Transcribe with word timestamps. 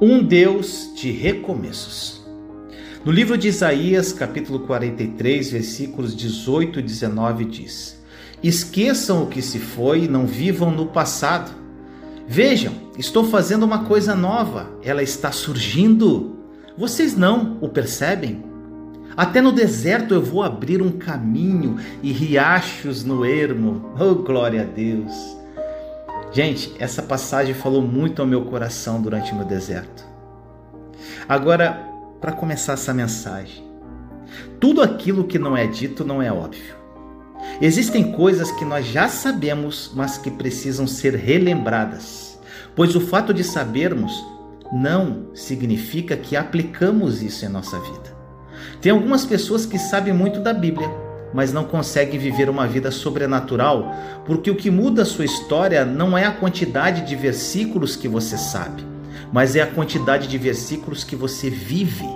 Um 0.00 0.22
Deus 0.22 0.92
de 0.94 1.10
recomeços. 1.10 2.24
No 3.04 3.10
livro 3.10 3.36
de 3.36 3.48
Isaías, 3.48 4.12
capítulo 4.12 4.60
43, 4.60 5.50
versículos 5.50 6.14
18 6.14 6.78
e 6.78 6.82
19 6.82 7.44
diz: 7.44 8.00
Esqueçam 8.40 9.24
o 9.24 9.26
que 9.26 9.42
se 9.42 9.58
foi 9.58 10.04
e 10.04 10.08
não 10.08 10.24
vivam 10.24 10.70
no 10.70 10.86
passado. 10.86 11.50
Vejam, 12.28 12.72
estou 12.96 13.24
fazendo 13.24 13.64
uma 13.64 13.86
coisa 13.86 14.14
nova, 14.14 14.70
ela 14.84 15.02
está 15.02 15.32
surgindo. 15.32 16.36
Vocês 16.76 17.16
não 17.16 17.58
o 17.60 17.68
percebem? 17.68 18.44
Até 19.16 19.40
no 19.40 19.50
deserto 19.50 20.14
eu 20.14 20.22
vou 20.22 20.44
abrir 20.44 20.80
um 20.80 20.92
caminho 20.92 21.76
e 22.04 22.12
riachos 22.12 23.02
no 23.02 23.24
ermo. 23.24 23.92
Oh, 23.98 24.14
glória 24.14 24.62
a 24.62 24.64
Deus! 24.64 25.37
Gente, 26.30 26.74
essa 26.78 27.02
passagem 27.02 27.54
falou 27.54 27.80
muito 27.80 28.20
ao 28.20 28.28
meu 28.28 28.44
coração 28.44 29.00
durante 29.00 29.32
o 29.32 29.36
meu 29.36 29.44
deserto. 29.44 30.04
Agora, 31.28 31.72
para 32.20 32.32
começar 32.32 32.74
essa 32.74 32.92
mensagem, 32.92 33.64
tudo 34.60 34.82
aquilo 34.82 35.24
que 35.24 35.38
não 35.38 35.56
é 35.56 35.66
dito 35.66 36.04
não 36.04 36.20
é 36.20 36.30
óbvio. 36.30 36.76
Existem 37.60 38.12
coisas 38.12 38.50
que 38.50 38.64
nós 38.64 38.86
já 38.86 39.08
sabemos, 39.08 39.90
mas 39.94 40.18
que 40.18 40.30
precisam 40.30 40.86
ser 40.86 41.14
relembradas, 41.14 42.38
pois 42.76 42.94
o 42.94 43.00
fato 43.00 43.32
de 43.32 43.42
sabermos 43.42 44.12
não 44.72 45.34
significa 45.34 46.16
que 46.16 46.36
aplicamos 46.36 47.22
isso 47.22 47.44
em 47.44 47.48
nossa 47.48 47.78
vida. 47.78 48.16
Tem 48.80 48.92
algumas 48.92 49.24
pessoas 49.24 49.64
que 49.64 49.78
sabem 49.78 50.12
muito 50.12 50.40
da 50.40 50.52
Bíblia, 50.52 50.88
mas 51.32 51.52
não 51.52 51.64
consegue 51.64 52.16
viver 52.16 52.48
uma 52.48 52.66
vida 52.66 52.90
sobrenatural, 52.90 53.94
porque 54.24 54.50
o 54.50 54.56
que 54.56 54.70
muda 54.70 55.02
a 55.02 55.06
sua 55.06 55.24
história 55.24 55.84
não 55.84 56.16
é 56.16 56.24
a 56.24 56.32
quantidade 56.32 57.02
de 57.02 57.14
versículos 57.16 57.96
que 57.96 58.08
você 58.08 58.36
sabe, 58.36 58.84
mas 59.32 59.56
é 59.56 59.62
a 59.62 59.66
quantidade 59.66 60.26
de 60.26 60.38
versículos 60.38 61.04
que 61.04 61.16
você 61.16 61.50
vive. 61.50 62.08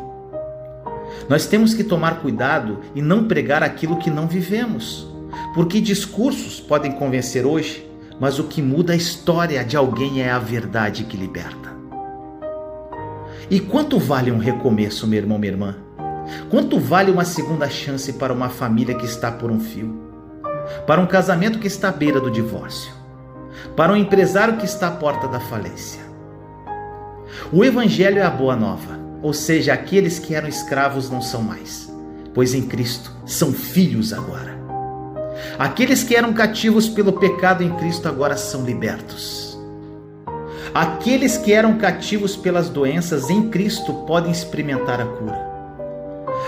Nós 1.28 1.46
temos 1.46 1.74
que 1.74 1.84
tomar 1.84 2.20
cuidado 2.20 2.80
e 2.94 3.02
não 3.02 3.24
pregar 3.24 3.62
aquilo 3.62 3.98
que 3.98 4.10
não 4.10 4.26
vivemos, 4.26 5.06
porque 5.54 5.80
discursos 5.80 6.60
podem 6.60 6.92
convencer 6.92 7.46
hoje, 7.46 7.88
mas 8.18 8.38
o 8.38 8.44
que 8.44 8.62
muda 8.62 8.92
a 8.92 8.96
história 8.96 9.64
de 9.64 9.76
alguém 9.76 10.22
é 10.22 10.30
a 10.30 10.38
verdade 10.38 11.04
que 11.04 11.16
liberta. 11.16 11.72
E 13.50 13.60
quanto 13.60 13.98
vale 13.98 14.30
um 14.30 14.38
recomeço, 14.38 15.06
meu 15.06 15.18
irmão, 15.18 15.38
minha 15.38 15.52
irmã? 15.52 15.76
Quanto 16.50 16.78
vale 16.78 17.10
uma 17.10 17.24
segunda 17.24 17.68
chance 17.68 18.12
para 18.14 18.32
uma 18.32 18.48
família 18.48 18.94
que 18.94 19.04
está 19.04 19.30
por 19.30 19.50
um 19.50 19.60
fio? 19.60 20.00
Para 20.86 21.00
um 21.00 21.06
casamento 21.06 21.58
que 21.58 21.66
está 21.66 21.88
à 21.88 21.92
beira 21.92 22.20
do 22.20 22.30
divórcio? 22.30 22.92
Para 23.76 23.92
um 23.92 23.96
empresário 23.96 24.56
que 24.56 24.64
está 24.64 24.88
à 24.88 24.92
porta 24.92 25.28
da 25.28 25.40
falência? 25.40 26.00
O 27.52 27.64
Evangelho 27.64 28.18
é 28.18 28.22
a 28.22 28.30
boa 28.30 28.54
nova, 28.54 28.98
ou 29.22 29.32
seja, 29.32 29.72
aqueles 29.72 30.18
que 30.18 30.34
eram 30.34 30.48
escravos 30.48 31.10
não 31.10 31.20
são 31.20 31.42
mais, 31.42 31.92
pois 32.34 32.54
em 32.54 32.62
Cristo 32.62 33.10
são 33.26 33.52
filhos 33.52 34.12
agora. 34.12 34.60
Aqueles 35.58 36.02
que 36.02 36.14
eram 36.14 36.32
cativos 36.32 36.88
pelo 36.88 37.12
pecado 37.14 37.62
em 37.62 37.74
Cristo 37.76 38.08
agora 38.08 38.36
são 38.36 38.64
libertos. 38.64 39.58
Aqueles 40.74 41.36
que 41.36 41.52
eram 41.52 41.76
cativos 41.76 42.36
pelas 42.36 42.70
doenças 42.70 43.28
em 43.28 43.48
Cristo 43.50 43.92
podem 44.06 44.32
experimentar 44.32 45.00
a 45.00 45.04
cura. 45.04 45.51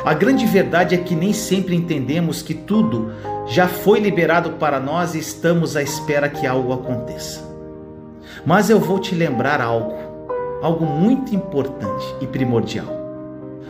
A 0.04 0.12
grande 0.12 0.44
verdade 0.44 0.94
é 0.94 0.98
que 0.98 1.14
nem 1.14 1.32
sempre 1.32 1.74
entendemos 1.74 2.42
que 2.42 2.52
tudo 2.52 3.10
já 3.46 3.66
foi 3.66 3.98
liberado 3.98 4.50
para 4.52 4.78
nós 4.78 5.14
e 5.14 5.18
estamos 5.18 5.76
à 5.76 5.82
espera 5.82 6.28
que 6.28 6.46
algo 6.46 6.74
aconteça. 6.74 7.42
Mas 8.44 8.68
eu 8.68 8.78
vou 8.78 8.98
te 8.98 9.14
lembrar 9.14 9.62
algo, 9.62 9.94
algo 10.62 10.84
muito 10.84 11.34
importante 11.34 12.04
e 12.20 12.26
primordial. 12.26 12.86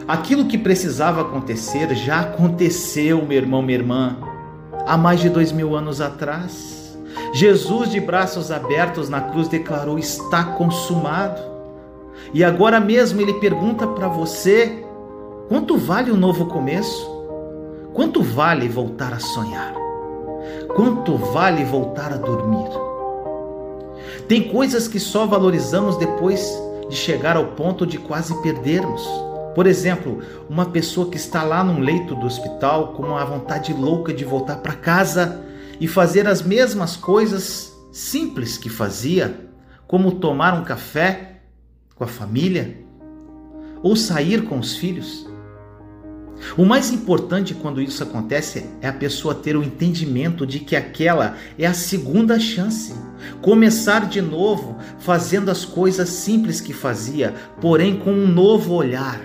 Aquilo 0.08 0.46
que 0.46 0.58
precisava 0.58 1.20
acontecer 1.20 1.94
já 1.94 2.22
aconteceu, 2.22 3.24
meu 3.24 3.38
irmão, 3.38 3.62
minha 3.62 3.78
irmã, 3.78 4.16
há 4.86 4.98
mais 4.98 5.20
de 5.20 5.28
dois 5.28 5.52
mil 5.52 5.76
anos 5.76 6.00
atrás. 6.00 6.98
Jesus, 7.32 7.90
de 7.90 8.00
braços 8.00 8.50
abertos 8.50 9.08
na 9.08 9.20
cruz, 9.20 9.46
declarou: 9.46 10.00
Está 10.00 10.42
consumado. 10.42 11.40
E 12.32 12.42
agora 12.42 12.80
mesmo 12.80 13.20
ele 13.20 13.34
pergunta 13.34 13.86
para 13.86 14.08
você 14.08 14.83
Quanto 15.46 15.76
vale 15.76 16.10
um 16.10 16.16
novo 16.16 16.46
começo? 16.46 17.06
Quanto 17.92 18.22
vale 18.22 18.66
voltar 18.66 19.12
a 19.12 19.18
sonhar? 19.18 19.74
Quanto 20.74 21.18
vale 21.18 21.62
voltar 21.66 22.14
a 22.14 22.16
dormir? 22.16 22.70
Tem 24.26 24.48
coisas 24.48 24.88
que 24.88 24.98
só 24.98 25.26
valorizamos 25.26 25.98
depois 25.98 26.50
de 26.88 26.96
chegar 26.96 27.36
ao 27.36 27.48
ponto 27.48 27.86
de 27.86 27.98
quase 27.98 28.34
perdermos. 28.40 29.06
Por 29.54 29.66
exemplo, 29.66 30.22
uma 30.48 30.64
pessoa 30.64 31.10
que 31.10 31.18
está 31.18 31.42
lá 31.42 31.62
num 31.62 31.78
leito 31.78 32.14
do 32.14 32.24
hospital 32.24 32.94
com 32.94 33.02
uma 33.02 33.24
vontade 33.26 33.74
louca 33.74 34.14
de 34.14 34.24
voltar 34.24 34.56
para 34.56 34.72
casa 34.72 35.44
e 35.78 35.86
fazer 35.86 36.26
as 36.26 36.40
mesmas 36.40 36.96
coisas 36.96 37.70
simples 37.92 38.56
que 38.56 38.70
fazia, 38.70 39.46
como 39.86 40.12
tomar 40.12 40.54
um 40.54 40.64
café 40.64 41.42
com 41.94 42.02
a 42.02 42.08
família 42.08 42.78
ou 43.82 43.94
sair 43.94 44.46
com 44.46 44.58
os 44.58 44.74
filhos. 44.74 45.33
O 46.56 46.64
mais 46.64 46.92
importante 46.92 47.52
quando 47.52 47.82
isso 47.82 48.02
acontece 48.02 48.70
é 48.80 48.86
a 48.86 48.92
pessoa 48.92 49.34
ter 49.34 49.56
o 49.56 49.62
entendimento 49.62 50.46
de 50.46 50.60
que 50.60 50.76
aquela 50.76 51.36
é 51.58 51.66
a 51.66 51.74
segunda 51.74 52.38
chance. 52.38 52.94
Começar 53.42 54.08
de 54.08 54.22
novo, 54.22 54.78
fazendo 55.00 55.50
as 55.50 55.64
coisas 55.64 56.08
simples 56.08 56.60
que 56.60 56.72
fazia, 56.72 57.34
porém 57.60 57.98
com 57.98 58.12
um 58.12 58.28
novo 58.28 58.72
olhar. 58.72 59.20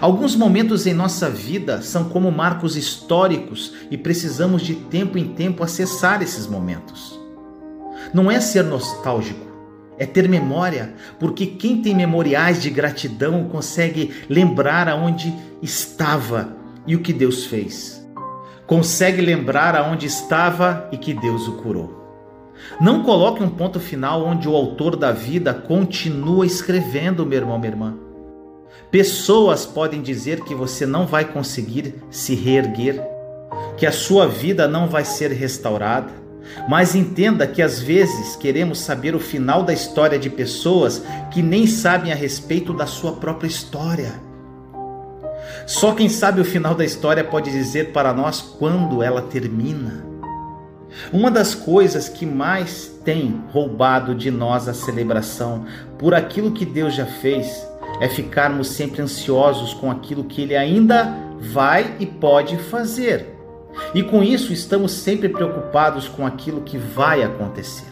Alguns 0.00 0.36
momentos 0.36 0.86
em 0.86 0.94
nossa 0.94 1.28
vida 1.28 1.82
são 1.82 2.04
como 2.04 2.30
marcos 2.30 2.76
históricos 2.76 3.72
e 3.90 3.98
precisamos 3.98 4.62
de 4.62 4.76
tempo 4.76 5.18
em 5.18 5.34
tempo 5.34 5.64
acessar 5.64 6.22
esses 6.22 6.46
momentos. 6.46 7.18
Não 8.14 8.30
é 8.30 8.40
ser 8.40 8.62
nostálgico, 8.62 9.49
é 10.00 10.06
ter 10.06 10.26
memória, 10.26 10.94
porque 11.18 11.44
quem 11.44 11.82
tem 11.82 11.94
memoriais 11.94 12.62
de 12.62 12.70
gratidão 12.70 13.44
consegue 13.44 14.10
lembrar 14.30 14.88
aonde 14.88 15.32
estava 15.60 16.56
e 16.86 16.96
o 16.96 17.00
que 17.00 17.12
Deus 17.12 17.44
fez. 17.44 18.02
Consegue 18.66 19.20
lembrar 19.20 19.76
aonde 19.76 20.06
estava 20.06 20.88
e 20.90 20.96
que 20.96 21.12
Deus 21.12 21.46
o 21.46 21.58
curou. 21.58 22.00
Não 22.80 23.02
coloque 23.02 23.42
um 23.42 23.50
ponto 23.50 23.78
final 23.78 24.24
onde 24.24 24.48
o 24.48 24.56
autor 24.56 24.96
da 24.96 25.12
vida 25.12 25.52
continua 25.52 26.46
escrevendo, 26.46 27.26
meu 27.26 27.38
irmão, 27.38 27.58
minha 27.58 27.72
irmã. 27.72 27.94
Pessoas 28.90 29.66
podem 29.66 30.00
dizer 30.00 30.40
que 30.44 30.54
você 30.54 30.86
não 30.86 31.06
vai 31.06 31.26
conseguir 31.26 31.94
se 32.10 32.34
reerguer, 32.34 33.02
que 33.76 33.84
a 33.84 33.92
sua 33.92 34.26
vida 34.26 34.66
não 34.66 34.88
vai 34.88 35.04
ser 35.04 35.30
restaurada, 35.30 36.19
mas 36.68 36.94
entenda 36.94 37.46
que 37.46 37.62
às 37.62 37.80
vezes 37.80 38.36
queremos 38.36 38.80
saber 38.80 39.14
o 39.14 39.20
final 39.20 39.62
da 39.62 39.72
história 39.72 40.18
de 40.18 40.30
pessoas 40.30 41.02
que 41.30 41.42
nem 41.42 41.66
sabem 41.66 42.12
a 42.12 42.16
respeito 42.16 42.72
da 42.72 42.86
sua 42.86 43.12
própria 43.12 43.48
história. 43.48 44.12
Só 45.66 45.92
quem 45.92 46.08
sabe 46.08 46.40
o 46.40 46.44
final 46.44 46.74
da 46.74 46.84
história 46.84 47.22
pode 47.22 47.50
dizer 47.50 47.92
para 47.92 48.12
nós 48.12 48.40
quando 48.40 49.02
ela 49.02 49.22
termina. 49.22 50.04
Uma 51.12 51.30
das 51.30 51.54
coisas 51.54 52.08
que 52.08 52.26
mais 52.26 52.90
tem 53.04 53.42
roubado 53.52 54.14
de 54.14 54.30
nós 54.30 54.68
a 54.68 54.74
celebração 54.74 55.64
por 55.98 56.14
aquilo 56.14 56.50
que 56.52 56.66
Deus 56.66 56.94
já 56.94 57.06
fez 57.06 57.66
é 58.00 58.08
ficarmos 58.08 58.68
sempre 58.68 59.02
ansiosos 59.02 59.74
com 59.74 59.90
aquilo 59.90 60.24
que 60.24 60.42
Ele 60.42 60.56
ainda 60.56 61.14
vai 61.38 61.96
e 62.00 62.06
pode 62.06 62.56
fazer. 62.56 63.39
E 63.94 64.02
com 64.02 64.22
isso 64.22 64.52
estamos 64.52 64.92
sempre 64.92 65.28
preocupados 65.28 66.08
com 66.08 66.26
aquilo 66.26 66.62
que 66.62 66.78
vai 66.78 67.22
acontecer. 67.22 67.90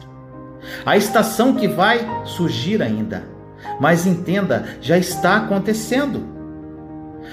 A 0.85 0.97
estação 0.97 1.55
que 1.55 1.69
vai 1.69 2.07
surgir 2.25 2.83
ainda. 2.83 3.25
Mas 3.81 4.07
entenda, 4.07 4.67
já 4.81 4.99
está 4.99 5.37
acontecendo. 5.37 6.39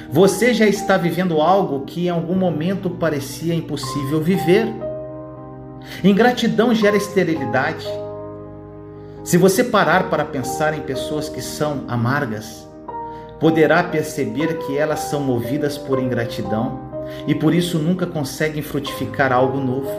Você 0.09 0.53
já 0.53 0.65
está 0.65 0.97
vivendo 0.97 1.41
algo 1.41 1.85
que 1.85 2.07
em 2.07 2.09
algum 2.09 2.35
momento 2.35 2.89
parecia 2.89 3.53
impossível 3.53 4.21
viver. 4.21 4.67
Ingratidão 6.03 6.73
gera 6.73 6.97
esterilidade. 6.97 7.85
Se 9.23 9.37
você 9.37 9.63
parar 9.63 10.09
para 10.09 10.25
pensar 10.25 10.77
em 10.77 10.81
pessoas 10.81 11.29
que 11.29 11.41
são 11.41 11.83
amargas, 11.87 12.67
poderá 13.39 13.83
perceber 13.83 14.59
que 14.59 14.77
elas 14.77 14.99
são 15.01 15.19
movidas 15.19 15.77
por 15.77 15.99
ingratidão 15.99 16.94
e 17.27 17.35
por 17.35 17.53
isso 17.53 17.79
nunca 17.79 18.05
conseguem 18.05 18.61
frutificar 18.61 19.31
algo 19.31 19.59
novo. 19.59 19.89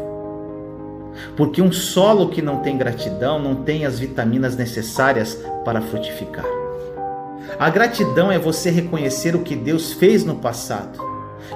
Porque 1.37 1.62
um 1.62 1.73
solo 1.73 2.29
que 2.29 2.43
não 2.43 2.58
tem 2.58 2.76
gratidão 2.76 3.38
não 3.38 3.56
tem 3.56 3.85
as 3.87 3.99
vitaminas 3.99 4.56
necessárias 4.56 5.35
para 5.64 5.81
frutificar. 5.81 6.44
A 7.58 7.70
gratidão 7.70 8.31
é 8.31 8.38
você 8.38 8.70
reconhecer 8.70 9.35
o 9.35 9.43
que 9.43 9.56
Deus 9.56 9.93
fez 9.93 10.25
no 10.25 10.37
passado. 10.37 10.99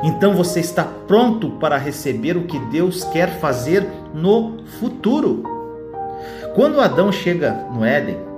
Então 0.03 0.35
você 0.35 0.61
está 0.61 0.85
pronto 0.85 1.51
para 1.53 1.77
receber 1.77 2.37
o 2.37 2.45
que 2.45 2.59
Deus 2.71 3.05
quer 3.05 3.39
fazer 3.39 3.87
no 4.15 4.65
futuro. 4.79 5.43
Quando 6.55 6.81
Adão 6.81 7.13
chega 7.13 7.53
no 7.73 7.85
Éden, 7.85 8.31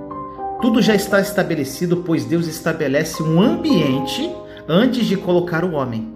Tudo 0.63 0.81
já 0.81 0.95
está 0.95 1.19
estabelecido, 1.19 1.97
pois 2.05 2.23
Deus 2.23 2.47
estabelece 2.47 3.21
um 3.21 3.41
ambiente 3.41 4.33
antes 4.65 5.05
de 5.05 5.17
colocar 5.17 5.65
o 5.65 5.73
homem. 5.73 6.13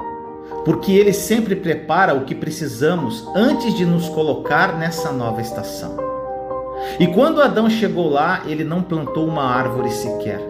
Porque 0.68 0.92
ele 0.92 1.14
sempre 1.14 1.56
prepara 1.56 2.14
o 2.14 2.26
que 2.26 2.36
precisamos 2.36 3.26
antes 3.34 3.74
de 3.74 3.86
nos 3.86 4.10
colocar 4.10 4.78
nessa 4.78 5.14
nova 5.14 5.40
estação. 5.40 5.96
E 7.00 7.08
quando 7.08 7.42
Adão 7.42 7.70
chegou 7.70 8.10
lá, 8.10 8.44
ele 8.46 8.66
não 8.66 8.84
plantou 8.84 9.26
uma 9.26 9.44
árvore 9.44 9.90
sequer, 9.90 10.42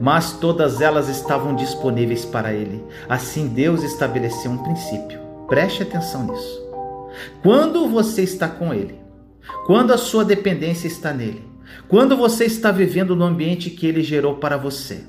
mas 0.00 0.32
todas 0.32 0.80
elas 0.80 1.08
estavam 1.08 1.54
disponíveis 1.54 2.24
para 2.24 2.52
ele. 2.52 2.84
Assim 3.08 3.46
Deus 3.46 3.84
estabeleceu 3.84 4.50
um 4.50 4.58
princípio. 4.58 5.20
Preste 5.46 5.84
atenção 5.84 6.24
nisso. 6.24 6.60
Quando 7.40 7.86
você 7.86 8.22
está 8.22 8.48
com 8.48 8.74
ele, 8.74 8.98
quando 9.66 9.92
a 9.92 9.98
sua 9.98 10.24
dependência 10.24 10.88
está 10.88 11.12
nele, 11.12 11.44
quando 11.86 12.16
você 12.16 12.44
está 12.44 12.72
vivendo 12.72 13.14
no 13.14 13.24
ambiente 13.24 13.70
que 13.70 13.86
ele 13.86 14.02
gerou 14.02 14.34
para 14.34 14.56
você, 14.56 15.04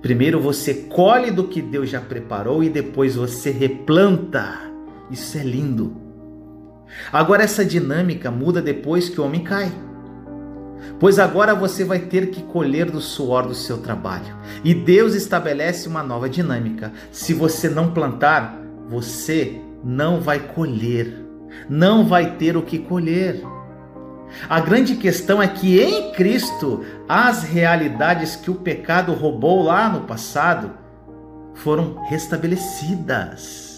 primeiro 0.00 0.40
você 0.40 0.74
colhe 0.74 1.30
do 1.30 1.44
que 1.44 1.60
Deus 1.60 1.90
já 1.90 2.00
preparou 2.00 2.62
e 2.62 2.68
depois 2.68 3.16
você 3.16 3.50
replanta. 3.50 4.60
Isso 5.10 5.38
é 5.38 5.42
lindo. 5.42 5.96
Agora 7.12 7.42
essa 7.42 7.64
dinâmica 7.64 8.30
muda 8.30 8.60
depois 8.62 9.08
que 9.08 9.20
o 9.20 9.24
homem 9.24 9.42
cai. 9.42 9.70
Pois 10.98 11.18
agora 11.18 11.54
você 11.54 11.84
vai 11.84 12.00
ter 12.00 12.30
que 12.30 12.42
colher 12.42 12.90
do 12.90 13.00
suor 13.00 13.46
do 13.46 13.54
seu 13.54 13.78
trabalho. 13.78 14.36
E 14.64 14.74
Deus 14.74 15.14
estabelece 15.14 15.88
uma 15.88 16.02
nova 16.02 16.28
dinâmica. 16.28 16.92
Se 17.12 17.34
você 17.34 17.68
não 17.68 17.92
plantar, 17.92 18.60
você 18.88 19.60
não 19.84 20.20
vai 20.20 20.40
colher. 20.40 21.24
Não 21.68 22.06
vai 22.06 22.36
ter 22.36 22.56
o 22.56 22.62
que 22.62 22.78
colher. 22.78 23.40
A 24.48 24.60
grande 24.60 24.96
questão 24.96 25.42
é 25.42 25.48
que 25.48 25.80
em 25.80 26.12
Cristo, 26.12 26.84
as 27.08 27.42
realidades 27.42 28.36
que 28.36 28.50
o 28.50 28.54
pecado 28.54 29.12
roubou 29.12 29.62
lá 29.62 29.88
no 29.88 30.00
passado 30.00 30.72
foram 31.54 32.02
restabelecidas. 32.08 33.68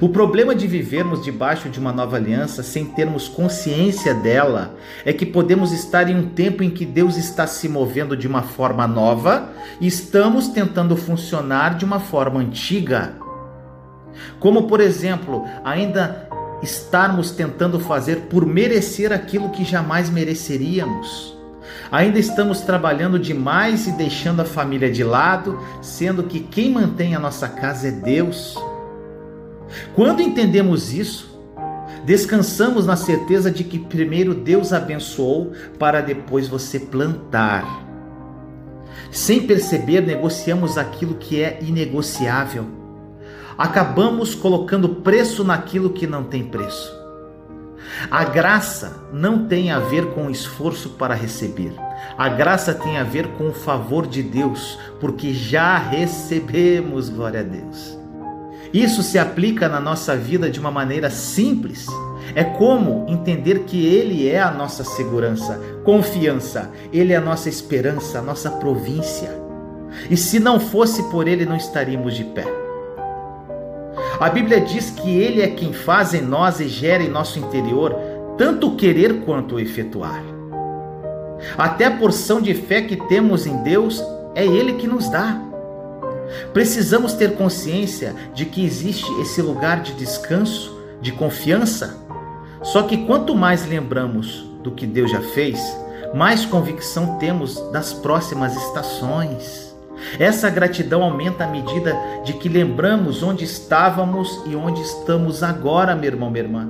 O 0.00 0.08
problema 0.08 0.54
de 0.54 0.66
vivermos 0.66 1.22
debaixo 1.22 1.68
de 1.68 1.78
uma 1.78 1.92
nova 1.92 2.16
aliança 2.16 2.62
sem 2.62 2.84
termos 2.84 3.28
consciência 3.28 4.14
dela 4.14 4.74
é 5.04 5.12
que 5.12 5.24
podemos 5.24 5.72
estar 5.72 6.10
em 6.10 6.16
um 6.16 6.28
tempo 6.30 6.62
em 6.62 6.70
que 6.70 6.84
Deus 6.84 7.16
está 7.16 7.46
se 7.46 7.68
movendo 7.68 8.16
de 8.16 8.26
uma 8.26 8.42
forma 8.42 8.86
nova 8.86 9.50
e 9.80 9.86
estamos 9.86 10.48
tentando 10.48 10.96
funcionar 10.96 11.76
de 11.76 11.84
uma 11.84 12.00
forma 12.00 12.40
antiga. 12.40 13.16
Como, 14.40 14.64
por 14.64 14.80
exemplo, 14.80 15.44
ainda 15.64 16.27
estarmos 16.62 17.30
tentando 17.30 17.78
fazer 17.78 18.22
por 18.22 18.44
merecer 18.46 19.12
aquilo 19.12 19.50
que 19.50 19.64
jamais 19.64 20.10
mereceríamos. 20.10 21.36
Ainda 21.90 22.18
estamos 22.18 22.60
trabalhando 22.60 23.18
demais 23.18 23.86
e 23.86 23.92
deixando 23.92 24.40
a 24.40 24.44
família 24.44 24.90
de 24.90 25.02
lado, 25.02 25.58
sendo 25.80 26.24
que 26.24 26.40
quem 26.40 26.70
mantém 26.70 27.14
a 27.14 27.20
nossa 27.20 27.48
casa 27.48 27.88
é 27.88 27.90
Deus. 27.90 28.56
Quando 29.94 30.20
entendemos 30.20 30.92
isso, 30.92 31.38
descansamos 32.04 32.86
na 32.86 32.96
certeza 32.96 33.50
de 33.50 33.64
que 33.64 33.78
primeiro 33.78 34.34
Deus 34.34 34.72
abençoou 34.72 35.52
para 35.78 36.00
depois 36.00 36.48
você 36.48 36.78
plantar. 36.78 37.86
Sem 39.10 39.46
perceber, 39.46 40.02
negociamos 40.02 40.76
aquilo 40.76 41.14
que 41.14 41.40
é 41.40 41.58
inegociável. 41.62 42.77
Acabamos 43.58 44.36
colocando 44.36 44.88
preço 44.88 45.42
naquilo 45.42 45.90
que 45.90 46.06
não 46.06 46.22
tem 46.22 46.44
preço. 46.44 46.96
A 48.08 48.22
graça 48.22 49.02
não 49.12 49.48
tem 49.48 49.72
a 49.72 49.80
ver 49.80 50.06
com 50.10 50.30
esforço 50.30 50.90
para 50.90 51.12
receber. 51.12 51.72
A 52.16 52.28
graça 52.28 52.72
tem 52.72 52.98
a 52.98 53.02
ver 53.02 53.26
com 53.32 53.48
o 53.48 53.52
favor 53.52 54.06
de 54.06 54.22
Deus, 54.22 54.78
porque 55.00 55.34
já 55.34 55.76
recebemos, 55.76 57.08
glória 57.08 57.40
a 57.40 57.42
Deus. 57.42 57.98
Isso 58.72 59.02
se 59.02 59.18
aplica 59.18 59.68
na 59.68 59.80
nossa 59.80 60.14
vida 60.14 60.48
de 60.48 60.60
uma 60.60 60.70
maneira 60.70 61.10
simples. 61.10 61.84
É 62.36 62.44
como 62.44 63.06
entender 63.08 63.64
que 63.64 63.84
Ele 63.84 64.28
é 64.28 64.40
a 64.40 64.52
nossa 64.52 64.84
segurança, 64.84 65.60
confiança, 65.82 66.70
Ele 66.92 67.12
é 67.12 67.16
a 67.16 67.20
nossa 67.20 67.48
esperança, 67.48 68.20
a 68.20 68.22
nossa 68.22 68.52
província. 68.52 69.36
E 70.08 70.16
se 70.16 70.38
não 70.38 70.60
fosse 70.60 71.02
por 71.10 71.26
Ele, 71.26 71.44
não 71.44 71.56
estaríamos 71.56 72.14
de 72.14 72.22
pé. 72.22 72.67
A 74.20 74.28
Bíblia 74.28 74.60
diz 74.60 74.90
que 74.90 75.16
Ele 75.16 75.40
é 75.40 75.46
quem 75.46 75.72
faz 75.72 76.12
em 76.12 76.20
nós 76.20 76.58
e 76.58 76.66
gera 76.66 77.02
em 77.02 77.08
nosso 77.08 77.38
interior 77.38 77.94
tanto 78.36 78.68
o 78.68 78.76
querer 78.76 79.20
quanto 79.20 79.54
o 79.54 79.60
efetuar. 79.60 80.22
Até 81.56 81.84
a 81.84 81.96
porção 81.96 82.40
de 82.40 82.52
fé 82.52 82.82
que 82.82 82.96
temos 83.08 83.46
em 83.46 83.62
Deus 83.62 84.02
é 84.34 84.44
Ele 84.44 84.74
que 84.74 84.88
nos 84.88 85.08
dá. 85.08 85.40
Precisamos 86.52 87.12
ter 87.14 87.36
consciência 87.36 88.14
de 88.34 88.44
que 88.44 88.64
existe 88.64 89.08
esse 89.20 89.40
lugar 89.40 89.82
de 89.82 89.92
descanso, 89.94 90.76
de 91.00 91.12
confiança. 91.12 91.96
Só 92.62 92.82
que 92.82 93.06
quanto 93.06 93.36
mais 93.36 93.66
lembramos 93.66 94.50
do 94.64 94.72
que 94.72 94.84
Deus 94.84 95.12
já 95.12 95.20
fez, 95.20 95.60
mais 96.12 96.44
convicção 96.44 97.18
temos 97.18 97.60
das 97.70 97.92
próximas 97.92 98.56
estações. 98.56 99.67
Essa 100.18 100.48
gratidão 100.50 101.02
aumenta 101.02 101.44
à 101.44 101.46
medida 101.46 101.96
de 102.24 102.34
que 102.34 102.48
lembramos 102.48 103.22
onde 103.22 103.44
estávamos 103.44 104.42
e 104.46 104.54
onde 104.54 104.80
estamos 104.80 105.42
agora, 105.42 105.94
meu 105.94 106.06
irmão, 106.06 106.30
minha 106.30 106.44
irmã. 106.44 106.68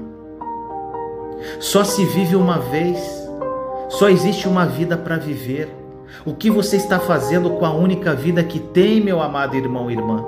Só 1.60 1.84
se 1.84 2.04
vive 2.04 2.36
uma 2.36 2.58
vez, 2.58 2.98
só 3.88 4.08
existe 4.08 4.48
uma 4.48 4.66
vida 4.66 4.96
para 4.96 5.16
viver. 5.16 5.74
O 6.24 6.34
que 6.34 6.50
você 6.50 6.76
está 6.76 6.98
fazendo 6.98 7.50
com 7.50 7.64
a 7.64 7.72
única 7.72 8.14
vida 8.14 8.42
que 8.42 8.58
tem, 8.58 9.00
meu 9.00 9.20
amado 9.20 9.56
irmão 9.56 9.90
e 9.90 9.94
irmã? 9.94 10.24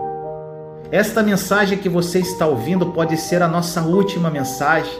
Esta 0.93 1.23
mensagem 1.23 1.79
que 1.79 1.88
você 1.88 2.19
está 2.19 2.47
ouvindo 2.47 2.87
pode 2.87 3.17
ser 3.17 3.43
a 3.43 3.49
nossa 3.49 3.81
última 3.82 4.31
mensagem. 4.31 4.93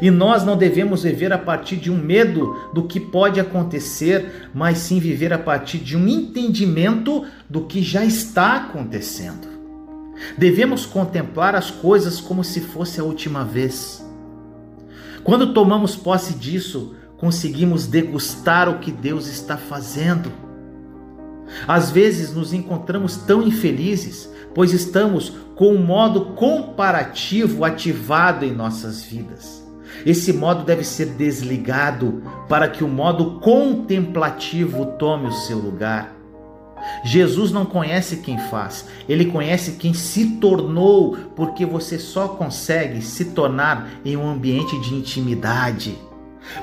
E 0.00 0.10
nós 0.10 0.44
não 0.44 0.56
devemos 0.56 1.02
viver 1.02 1.32
a 1.32 1.38
partir 1.38 1.76
de 1.76 1.90
um 1.90 1.96
medo 1.96 2.70
do 2.72 2.84
que 2.84 2.98
pode 2.98 3.40
acontecer, 3.40 4.50
mas 4.54 4.78
sim 4.78 4.98
viver 4.98 5.32
a 5.32 5.38
partir 5.38 5.78
de 5.78 5.96
um 5.96 6.06
entendimento 6.06 7.24
do 7.48 7.62
que 7.62 7.82
já 7.82 8.04
está 8.04 8.56
acontecendo. 8.56 9.48
Devemos 10.36 10.84
contemplar 10.84 11.54
as 11.54 11.70
coisas 11.70 12.20
como 12.20 12.42
se 12.42 12.60
fosse 12.60 13.00
a 13.00 13.04
última 13.04 13.44
vez. 13.44 14.04
Quando 15.22 15.52
tomamos 15.52 15.94
posse 15.94 16.34
disso, 16.34 16.94
conseguimos 17.16 17.86
degustar 17.86 18.68
o 18.68 18.78
que 18.78 18.90
Deus 18.90 19.26
está 19.26 19.56
fazendo. 19.56 20.32
Às 21.66 21.90
vezes 21.90 22.34
nos 22.34 22.52
encontramos 22.52 23.16
tão 23.16 23.42
infelizes, 23.42 24.30
pois 24.54 24.72
estamos 24.72 25.32
com 25.54 25.72
um 25.72 25.84
modo 25.84 26.34
comparativo 26.34 27.64
ativado 27.64 28.44
em 28.44 28.52
nossas 28.52 29.02
vidas. 29.02 29.57
Esse 30.04 30.32
modo 30.32 30.64
deve 30.64 30.84
ser 30.84 31.06
desligado 31.06 32.22
para 32.48 32.68
que 32.68 32.84
o 32.84 32.88
modo 32.88 33.40
contemplativo 33.40 34.86
tome 34.98 35.28
o 35.28 35.32
seu 35.32 35.58
lugar. 35.58 36.18
Jesus 37.04 37.50
não 37.50 37.64
conhece 37.64 38.18
quem 38.18 38.38
faz, 38.38 38.86
ele 39.08 39.26
conhece 39.26 39.72
quem 39.72 39.92
se 39.92 40.36
tornou, 40.36 41.16
porque 41.34 41.66
você 41.66 41.98
só 41.98 42.28
consegue 42.28 43.02
se 43.02 43.26
tornar 43.26 43.88
em 44.04 44.16
um 44.16 44.28
ambiente 44.28 44.78
de 44.80 44.94
intimidade. 44.94 45.98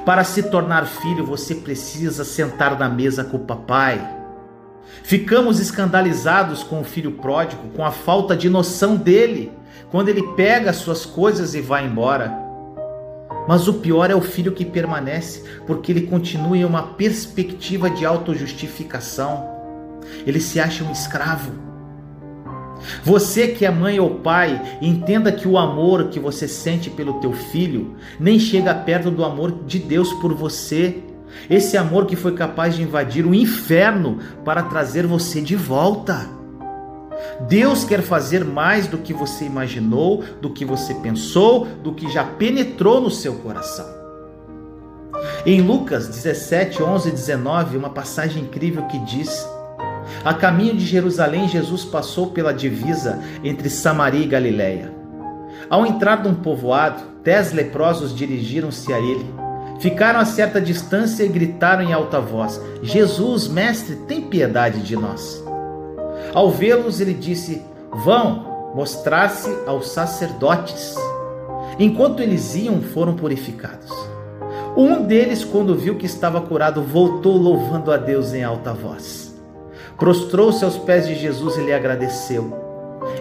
Para 0.05 0.23
se 0.23 0.43
tornar 0.43 0.85
filho, 0.85 1.25
você 1.25 1.55
precisa 1.55 2.23
sentar 2.23 2.77
na 2.79 2.89
mesa 2.89 3.23
com 3.23 3.37
o 3.37 3.45
papai. 3.45 4.01
Ficamos 5.03 5.59
escandalizados 5.59 6.63
com 6.63 6.81
o 6.81 6.83
filho 6.83 7.11
pródigo, 7.11 7.69
com 7.75 7.85
a 7.85 7.91
falta 7.91 8.35
de 8.35 8.49
noção 8.49 8.95
dele, 8.95 9.51
quando 9.91 10.09
ele 10.09 10.23
pega 10.33 10.69
as 10.69 10.77
suas 10.77 11.05
coisas 11.05 11.53
e 11.53 11.61
vai 11.61 11.85
embora. 11.85 12.44
Mas 13.47 13.67
o 13.67 13.75
pior 13.75 14.09
é 14.09 14.15
o 14.15 14.21
filho 14.21 14.51
que 14.51 14.65
permanece, 14.65 15.43
porque 15.67 15.91
ele 15.91 16.07
continua 16.07 16.57
em 16.57 16.65
uma 16.65 16.83
perspectiva 16.83 17.89
de 17.89 18.05
autojustificação. 18.05 19.45
Ele 20.25 20.39
se 20.39 20.59
acha 20.59 20.83
um 20.83 20.91
escravo. 20.91 21.65
Você 23.03 23.47
que 23.47 23.65
é 23.65 23.71
mãe 23.71 23.99
ou 23.99 24.15
pai, 24.15 24.61
entenda 24.81 25.31
que 25.31 25.47
o 25.47 25.57
amor 25.57 26.09
que 26.09 26.19
você 26.19 26.47
sente 26.47 26.89
pelo 26.89 27.19
teu 27.19 27.33
filho 27.33 27.95
nem 28.19 28.39
chega 28.39 28.73
perto 28.73 29.09
do 29.09 29.23
amor 29.23 29.63
de 29.65 29.79
Deus 29.79 30.11
por 30.13 30.33
você. 30.33 31.03
Esse 31.49 31.77
amor 31.77 32.05
que 32.05 32.15
foi 32.15 32.33
capaz 32.33 32.75
de 32.75 32.83
invadir 32.83 33.25
o 33.25 33.33
inferno 33.33 34.19
para 34.43 34.63
trazer 34.63 35.05
você 35.05 35.41
de 35.41 35.55
volta. 35.55 36.29
Deus 37.41 37.83
quer 37.83 38.01
fazer 38.01 38.43
mais 38.43 38.87
do 38.87 38.97
que 38.97 39.13
você 39.13 39.45
imaginou, 39.45 40.23
do 40.41 40.49
que 40.49 40.65
você 40.65 40.93
pensou, 40.95 41.65
do 41.65 41.93
que 41.93 42.09
já 42.11 42.23
penetrou 42.23 43.01
no 43.01 43.11
seu 43.11 43.35
coração. 43.35 43.87
Em 45.45 45.61
Lucas 45.61 46.07
17, 46.07 46.83
11 46.83 47.09
e 47.09 47.11
19, 47.11 47.77
uma 47.77 47.89
passagem 47.89 48.43
incrível 48.43 48.85
que 48.87 48.99
diz: 48.99 49.47
a 50.23 50.33
caminho 50.33 50.75
de 50.75 50.85
Jerusalém, 50.85 51.47
Jesus 51.47 51.85
passou 51.85 52.27
pela 52.27 52.53
divisa 52.53 53.21
entre 53.43 53.69
Samaria 53.69 54.23
e 54.23 54.27
Galiléia. 54.27 54.91
Ao 55.69 55.85
entrar 55.85 56.23
num 56.23 56.35
povoado, 56.35 57.03
dez 57.23 57.51
leprosos 57.51 58.15
dirigiram-se 58.15 58.91
a 58.91 58.99
ele. 58.99 59.25
Ficaram 59.79 60.19
a 60.19 60.25
certa 60.25 60.61
distância 60.61 61.23
e 61.23 61.27
gritaram 61.27 61.83
em 61.83 61.93
alta 61.93 62.19
voz: 62.19 62.61
Jesus, 62.81 63.47
mestre, 63.47 63.95
tem 64.07 64.21
piedade 64.21 64.81
de 64.81 64.95
nós. 64.95 65.44
Ao 66.33 66.49
vê-los, 66.49 66.99
ele 66.99 67.13
disse: 67.13 67.61
Vão 68.03 68.73
mostrar-se 68.75 69.49
aos 69.65 69.89
sacerdotes. 69.89 70.95
Enquanto 71.79 72.21
eles 72.21 72.55
iam, 72.55 72.81
foram 72.81 73.15
purificados. 73.15 73.91
Um 74.77 75.03
deles, 75.03 75.43
quando 75.43 75.75
viu 75.75 75.95
que 75.95 76.05
estava 76.05 76.41
curado, 76.41 76.81
voltou 76.81 77.37
louvando 77.37 77.91
a 77.91 77.97
Deus 77.97 78.33
em 78.33 78.43
alta 78.43 78.73
voz. 78.73 79.33
Prostrou-se 79.97 80.63
aos 80.65 80.77
pés 80.77 81.07
de 81.07 81.15
Jesus 81.15 81.57
e 81.57 81.61
lhe 81.61 81.73
agradeceu. 81.73 82.53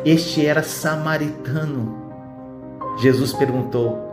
Este 0.04 0.44
era 0.44 0.62
samaritano. 0.62 2.02
Jesus 2.98 3.32
perguntou: 3.32 4.04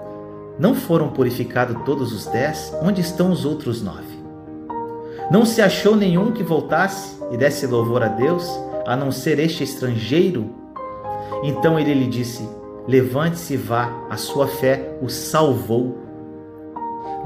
não 0.61 0.75
foram 0.75 1.09
purificados 1.09 1.75
todos 1.85 2.13
os 2.13 2.27
dez? 2.27 2.71
Onde 2.83 3.01
estão 3.01 3.31
os 3.31 3.45
outros 3.45 3.81
nove? 3.81 4.21
Não 5.31 5.43
se 5.43 5.59
achou 5.59 5.95
nenhum 5.95 6.31
que 6.31 6.43
voltasse 6.43 7.17
e 7.31 7.37
desse 7.37 7.65
louvor 7.65 8.03
a 8.03 8.07
Deus, 8.07 8.47
a 8.85 8.95
não 8.95 9.11
ser 9.11 9.39
este 9.39 9.63
estrangeiro? 9.63 10.49
Então 11.43 11.79
ele 11.79 11.93
lhe 11.93 12.07
disse: 12.07 12.47
Levante-se 12.87 13.53
e 13.53 13.57
vá, 13.57 13.91
a 14.09 14.17
sua 14.17 14.47
fé 14.47 14.97
o 15.01 15.09
salvou. 15.09 15.97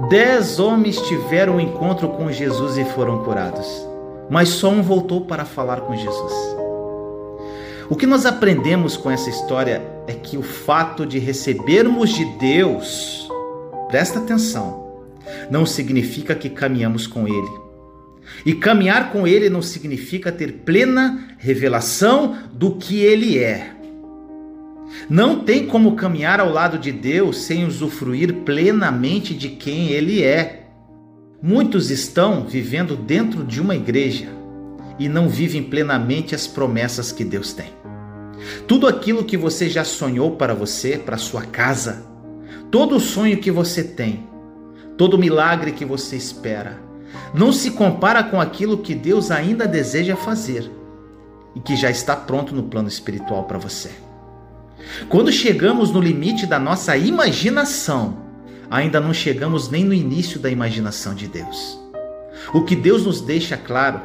Dez 0.10 0.60
homens 0.60 1.02
tiveram 1.02 1.56
um 1.56 1.60
encontro 1.60 2.10
com 2.10 2.32
Jesus 2.32 2.78
e 2.78 2.84
foram 2.84 3.24
curados, 3.24 3.88
mas 4.30 4.50
só 4.50 4.70
um 4.70 4.82
voltou 4.82 5.22
para 5.22 5.46
falar 5.46 5.82
com 5.82 5.96
Jesus. 5.96 6.56
O 7.90 7.96
que 7.96 8.06
nós 8.06 8.26
aprendemos 8.26 8.98
com 8.98 9.10
essa 9.10 9.30
história 9.30 9.82
é 10.08 10.14
que 10.14 10.38
o 10.38 10.42
fato 10.42 11.06
de 11.06 11.20
recebermos 11.20 12.10
de 12.10 12.26
Deus, 12.40 13.30
presta 13.88 14.20
atenção, 14.20 14.86
não 15.50 15.66
significa 15.66 16.36
que 16.36 16.50
caminhamos 16.50 17.08
com 17.08 17.28
Ele. 17.28 17.65
E 18.46 18.54
caminhar 18.54 19.12
com 19.12 19.28
Ele 19.28 19.50
não 19.50 19.62
significa 19.62 20.32
ter 20.32 20.52
plena 20.66 21.28
revelação 21.38 22.38
do 22.54 22.76
que 22.76 23.02
Ele 23.02 23.38
é. 23.40 23.72
Não 25.10 25.40
tem 25.40 25.68
como 25.68 25.96
caminhar 25.96 26.40
ao 26.40 26.52
lado 26.52 26.78
de 26.78 26.92
Deus 26.92 27.44
sem 27.44 27.66
usufruir 27.66 28.34
plenamente 28.46 29.34
de 29.34 29.50
quem 29.50 29.90
Ele 29.90 30.24
é. 30.24 30.68
Muitos 31.42 31.92
estão 31.92 32.46
vivendo 32.46 32.96
dentro 32.96 33.44
de 33.44 33.62
uma 33.62 33.76
igreja 33.76 34.28
e 34.98 35.08
não 35.10 35.28
vivem 35.28 35.64
plenamente 35.64 36.34
as 36.34 36.48
promessas 36.48 37.12
que 37.12 37.24
Deus 37.24 37.54
tem. 37.54 37.68
Tudo 38.68 38.88
aquilo 38.88 39.24
que 39.24 39.38
você 39.38 39.70
já 39.70 39.84
sonhou 39.84 40.32
para 40.32 40.54
você, 40.54 40.98
para 40.98 41.18
sua 41.18 41.44
casa, 41.44 42.06
todo 42.72 42.96
o 42.96 43.00
sonho 43.00 43.38
que 43.38 43.52
você 43.52 43.84
tem, 43.84 44.28
todo 44.98 45.16
o 45.16 45.20
milagre 45.20 45.72
que 45.72 45.86
você 45.86 46.16
espera, 46.16 46.80
não 47.34 47.52
se 47.52 47.72
compara 47.72 48.24
com 48.24 48.40
aquilo 48.40 48.78
que 48.78 48.96
Deus 48.96 49.32
ainda 49.32 49.68
deseja 49.68 50.16
fazer 50.16 50.70
e 51.56 51.60
que 51.60 51.76
já 51.76 51.90
está 51.90 52.16
pronto 52.16 52.54
no 52.54 52.64
plano 52.64 52.88
espiritual 52.88 53.44
para 53.44 53.58
você. 53.58 53.92
Quando 55.10 55.32
chegamos 55.32 55.92
no 55.92 56.02
limite 56.02 56.46
da 56.46 56.60
nossa 56.60 56.96
imaginação, 56.98 58.18
ainda 58.70 59.00
não 59.00 59.14
chegamos 59.14 59.70
nem 59.70 59.84
no 59.84 59.94
início 59.94 60.40
da 60.40 60.50
imaginação 60.50 61.14
de 61.16 61.28
Deus. 61.28 61.80
O 62.54 62.64
que 62.64 62.76
Deus 62.76 63.06
nos 63.06 63.22
deixa 63.22 63.58
claro 63.58 64.02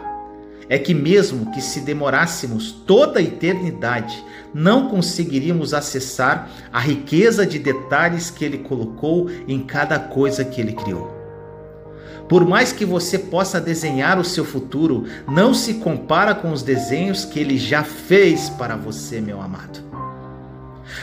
é 0.69 0.79
que, 0.79 0.95
mesmo 0.95 1.51
que 1.51 1.61
se 1.61 1.81
demorássemos 1.81 2.71
toda 2.71 3.19
a 3.19 3.23
eternidade, 3.23 4.25
não 4.55 4.89
conseguiríamos 4.89 5.75
acessar 5.75 6.49
a 6.73 6.79
riqueza 6.79 7.45
de 7.45 7.59
detalhes 7.59 8.31
que 8.31 8.45
Ele 8.45 8.59
colocou 8.59 9.29
em 9.49 9.61
cada 9.61 9.99
coisa 9.99 10.45
que 10.45 10.61
Ele 10.61 10.73
criou. 10.73 11.20
Por 12.31 12.47
mais 12.47 12.73
que 12.73 12.87
você 12.87 13.19
possa 13.19 13.61
desenhar 13.61 14.19
o 14.19 14.25
seu 14.25 14.45
futuro, 14.45 15.05
não 15.29 15.53
se 15.53 15.75
compara 15.75 16.35
com 16.35 16.51
os 16.51 16.63
desenhos 16.63 17.27
que 17.27 17.39
Ele 17.39 17.59
já 17.59 17.85
fez 17.85 18.49
para 18.49 18.75
você, 18.75 19.21
meu 19.21 19.43
amado. 19.43 19.81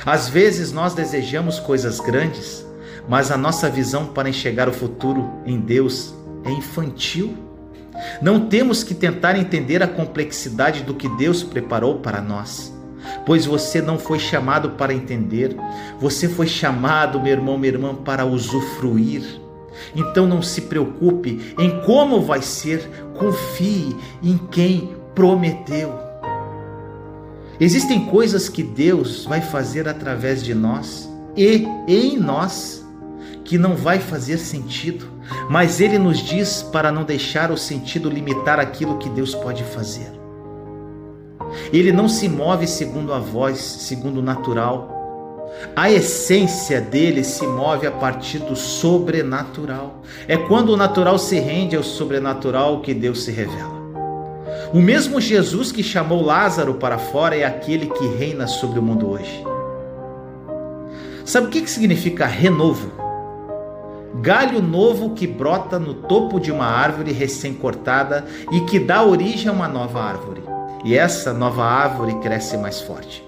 Às 0.04 0.28
vezes 0.28 0.72
nós 0.72 0.96
desejamos 0.96 1.60
coisas 1.60 2.00
grandes, 2.00 2.66
mas 3.08 3.30
a 3.30 3.38
nossa 3.38 3.70
visão 3.70 4.08
para 4.08 4.30
enxergar 4.30 4.68
o 4.68 4.74
futuro 4.74 5.30
em 5.46 5.60
Deus 5.60 6.14
é 6.44 6.52
infantil 6.52 7.46
não 8.22 8.48
temos 8.48 8.84
que 8.84 8.94
tentar 8.94 9.38
entender 9.38 9.82
a 9.82 9.88
complexidade 9.88 10.84
do 10.84 10.94
que 10.94 11.10
Deus 11.10 11.44
preparou 11.44 12.00
para 12.00 12.22
nós, 12.22 12.74
pois 13.26 13.46
você 13.46 13.82
não 13.82 13.98
foi 13.98 14.20
chamado 14.20 14.72
para 14.72 14.94
entender, 14.94 15.56
você 16.00 16.28
foi 16.28 16.48
chamado, 16.48 17.20
meu 17.20 17.32
irmão, 17.32 17.58
minha 17.58 17.74
irmã, 17.74 17.96
para 17.96 18.26
usufruir. 18.26 19.24
Então 19.96 20.28
não 20.28 20.42
se 20.42 20.62
preocupe 20.62 21.54
em 21.58 21.82
como 21.82 22.22
vai 22.22 22.42
ser, 22.42 22.88
confie 23.18 23.96
em 24.24 24.38
quem 24.52 24.96
prometeu. 25.14 25.94
Existem 27.60 28.06
coisas 28.06 28.48
que 28.48 28.62
Deus 28.62 29.26
vai 29.26 29.42
fazer 29.42 29.88
através 29.88 30.44
de 30.44 30.54
nós 30.54 31.10
e 31.36 31.66
em 31.88 32.18
nós 32.18 32.86
que 33.44 33.58
não 33.58 33.76
vai 33.76 34.00
fazer 34.00 34.38
sentido, 34.38 35.08
mas 35.50 35.80
ele 35.80 35.98
nos 35.98 36.20
diz 36.20 36.62
para 36.62 36.92
não 36.92 37.04
deixar 37.04 37.50
o 37.50 37.58
sentido 37.58 38.10
limitar 38.10 38.60
aquilo 38.60 38.98
que 38.98 39.10
Deus 39.10 39.34
pode 39.34 39.64
fazer. 39.64 40.12
Ele 41.72 41.92
não 41.92 42.10
se 42.10 42.28
move 42.28 42.68
segundo 42.68 43.14
a 43.14 43.20
voz, 43.20 43.58
segundo 43.58 44.20
o 44.20 44.24
natural. 44.24 44.97
A 45.76 45.90
essência 45.90 46.82
dele 46.82 47.24
se 47.24 47.46
move 47.46 47.86
a 47.88 47.92
partir 47.92 48.40
do 48.40 48.56
sobrenatural. 48.56 50.02
É 50.28 50.38
quando 50.38 50.70
o 50.70 50.78
natural 50.78 51.18
se 51.18 51.40
rende 51.40 51.76
ao 51.76 51.84
sobrenatural 51.84 52.82
que 52.82 52.94
Deus 52.94 53.24
se 53.24 53.32
revela. 53.32 53.78
O 54.74 54.80
mesmo 54.80 55.22
Jesus 55.22 55.72
que 55.72 55.84
chamou 55.84 56.24
Lázaro 56.24 56.76
para 56.76 56.98
fora 56.98 57.36
é 57.36 57.46
aquele 57.46 57.88
que 57.88 58.08
reina 58.08 58.48
sobre 58.48 58.80
o 58.80 58.84
mundo 58.84 59.10
hoje. 59.10 59.44
Sabe 61.26 61.48
o 61.48 61.50
que 61.50 61.68
significa 61.70 62.26
renovo? 62.26 63.08
galho 64.22 64.62
novo 64.62 65.12
que 65.12 65.28
brota 65.28 65.78
no 65.78 65.94
topo 65.94 66.40
de 66.40 66.52
uma 66.52 66.66
árvore 66.66 67.12
recém-cortada 67.12 68.26
e 68.52 68.62
que 68.62 68.80
dá 68.80 69.04
origem 69.04 69.50
a 69.50 69.52
uma 69.52 69.68
nova 69.68 70.02
árvore. 70.02 70.44
E 70.84 70.98
essa 70.98 71.34
nova 71.34 71.64
árvore 71.64 72.16
cresce 72.20 72.58
mais 72.58 72.82
forte. 72.82 73.27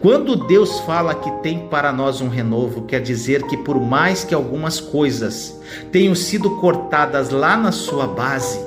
Quando 0.00 0.36
Deus 0.36 0.80
fala 0.80 1.14
que 1.14 1.30
tem 1.42 1.68
para 1.68 1.92
nós 1.92 2.20
um 2.20 2.28
renovo, 2.28 2.82
quer 2.82 3.00
dizer 3.00 3.42
que 3.44 3.56
por 3.56 3.80
mais 3.80 4.24
que 4.24 4.34
algumas 4.34 4.80
coisas 4.80 5.60
tenham 5.90 6.14
sido 6.14 6.58
cortadas 6.60 7.30
lá 7.30 7.56
na 7.56 7.72
sua 7.72 8.06
base, 8.06 8.58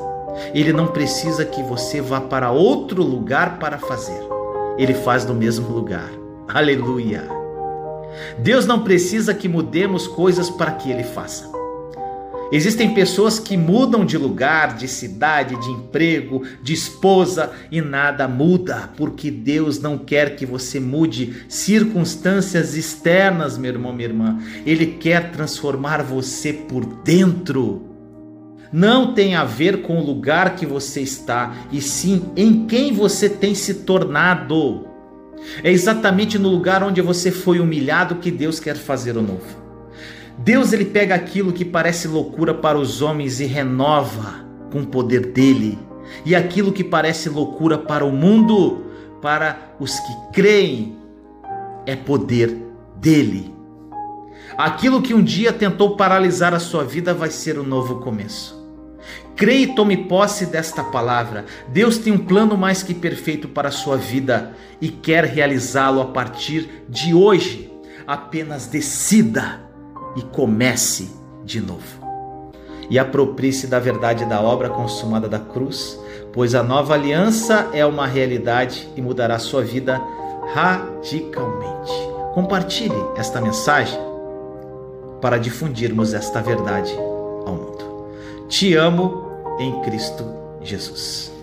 ele 0.53 0.73
não 0.73 0.87
precisa 0.87 1.45
que 1.45 1.61
você 1.63 2.01
vá 2.01 2.21
para 2.21 2.51
outro 2.51 3.03
lugar 3.03 3.59
para 3.59 3.77
fazer. 3.77 4.19
Ele 4.77 4.93
faz 4.93 5.25
no 5.25 5.33
mesmo 5.33 5.69
lugar. 5.69 6.09
Aleluia! 6.47 7.27
Deus 8.39 8.65
não 8.65 8.83
precisa 8.83 9.33
que 9.33 9.47
mudemos 9.47 10.07
coisas 10.07 10.49
para 10.49 10.71
que 10.71 10.89
Ele 10.89 11.03
faça. 11.03 11.56
Existem 12.49 12.93
pessoas 12.93 13.39
que 13.39 13.57
mudam 13.57 14.05
de 14.05 14.17
lugar, 14.17 14.75
de 14.75 14.87
cidade, 14.87 15.59
de 15.59 15.69
emprego, 15.69 16.43
de 16.63 16.73
esposa 16.73 17.51
e 17.69 17.81
nada 17.81 18.25
muda, 18.27 18.89
porque 18.95 19.29
Deus 19.29 19.79
não 19.81 19.97
quer 19.97 20.35
que 20.37 20.45
você 20.45 20.79
mude 20.79 21.43
circunstâncias 21.49 22.75
externas, 22.75 23.57
meu 23.57 23.71
irmão, 23.71 23.91
minha 23.91 24.07
irmã. 24.07 24.39
Ele 24.65 24.85
quer 24.85 25.31
transformar 25.31 26.01
você 26.03 26.53
por 26.53 26.85
dentro. 27.03 27.83
Não 28.71 29.13
tem 29.13 29.35
a 29.35 29.43
ver 29.43 29.81
com 29.81 29.99
o 29.99 30.05
lugar 30.05 30.55
que 30.55 30.65
você 30.65 31.01
está, 31.01 31.53
e 31.71 31.81
sim 31.81 32.23
em 32.35 32.65
quem 32.65 32.93
você 32.93 33.29
tem 33.29 33.53
se 33.53 33.73
tornado. 33.73 34.87
É 35.63 35.71
exatamente 35.71 36.37
no 36.39 36.49
lugar 36.49 36.81
onde 36.81 37.01
você 37.01 37.29
foi 37.29 37.59
humilhado 37.59 38.15
que 38.15 38.31
Deus 38.31 38.59
quer 38.59 38.75
fazer 38.75 39.17
o 39.17 39.21
novo. 39.21 39.66
Deus 40.37 40.71
ele 40.71 40.85
pega 40.85 41.15
aquilo 41.15 41.51
que 41.51 41.65
parece 41.65 42.07
loucura 42.07 42.53
para 42.53 42.77
os 42.77 43.01
homens 43.01 43.39
e 43.39 43.45
renova 43.45 44.45
com 44.71 44.81
o 44.81 44.87
poder 44.87 45.31
dele. 45.31 45.79
E 46.25 46.35
aquilo 46.35 46.71
que 46.71 46.83
parece 46.83 47.27
loucura 47.27 47.77
para 47.77 48.05
o 48.05 48.11
mundo, 48.11 48.85
para 49.21 49.73
os 49.79 49.99
que 49.99 50.13
creem, 50.33 50.95
é 51.85 51.95
poder 51.95 52.55
dele. 52.97 53.53
Aquilo 54.57 55.01
que 55.01 55.13
um 55.13 55.23
dia 55.23 55.51
tentou 55.51 55.95
paralisar 55.95 56.53
a 56.53 56.59
sua 56.59 56.83
vida 56.83 57.13
vai 57.13 57.29
ser 57.29 57.59
um 57.59 57.63
novo 57.63 57.99
começo. 57.99 58.55
Creia 59.35 59.63
e 59.63 59.75
tome 59.75 59.97
posse 60.05 60.45
desta 60.45 60.83
palavra. 60.83 61.45
Deus 61.67 61.97
tem 61.97 62.13
um 62.13 62.17
plano 62.17 62.57
mais 62.57 62.81
que 62.81 62.93
perfeito 62.93 63.47
para 63.47 63.69
a 63.69 63.71
sua 63.71 63.97
vida 63.97 64.55
e 64.81 64.89
quer 64.89 65.25
realizá-lo 65.25 66.01
a 66.01 66.05
partir 66.05 66.85
de 66.89 67.13
hoje. 67.13 67.71
Apenas 68.07 68.67
decida 68.67 69.66
e 70.17 70.21
comece 70.23 71.09
de 71.45 71.61
novo. 71.61 72.05
E 72.89 72.97
aproprie-se 72.97 73.67
da 73.67 73.79
verdade 73.79 74.25
da 74.25 74.41
obra 74.41 74.69
consumada 74.69 75.29
da 75.29 75.39
cruz, 75.39 75.99
pois 76.33 76.55
a 76.55 76.63
nova 76.63 76.93
aliança 76.93 77.69
é 77.73 77.85
uma 77.85 78.07
realidade 78.07 78.89
e 78.95 79.01
mudará 79.01 79.39
sua 79.39 79.63
vida 79.63 80.01
radicalmente. 80.53 81.91
Compartilhe 82.33 82.95
esta 83.15 83.39
mensagem 83.41 83.99
para 85.21 85.37
difundirmos 85.37 86.13
esta 86.13 86.41
verdade 86.41 86.93
ao 87.45 87.53
mundo. 87.53 88.07
Te 88.47 88.75
amo 88.75 89.25
em 89.59 89.81
Cristo 89.81 90.23
Jesus. 90.61 91.36